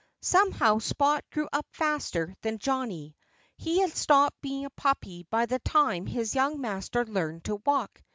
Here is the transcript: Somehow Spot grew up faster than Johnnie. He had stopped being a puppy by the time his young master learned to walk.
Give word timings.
Somehow 0.23 0.79
Spot 0.79 1.23
grew 1.31 1.47
up 1.53 1.67
faster 1.69 2.33
than 2.41 2.57
Johnnie. 2.57 3.15
He 3.55 3.81
had 3.81 3.93
stopped 3.95 4.41
being 4.41 4.65
a 4.65 4.71
puppy 4.71 5.27
by 5.29 5.45
the 5.45 5.59
time 5.59 6.07
his 6.07 6.33
young 6.33 6.59
master 6.59 7.05
learned 7.05 7.43
to 7.43 7.61
walk. 7.67 8.01